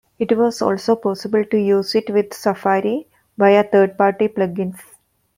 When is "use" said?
1.59-1.93